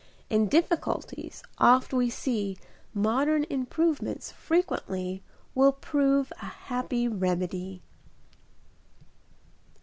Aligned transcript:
In 0.31 0.47
difficulties, 0.47 1.43
oft 1.59 1.93
we 1.93 2.09
see 2.09 2.57
Modern 2.91 3.43
improvements 3.51 4.31
frequently 4.31 5.21
Will 5.53 5.73
prove 5.73 6.33
a 6.41 6.45
happy 6.45 7.07
remedy. 7.07 7.83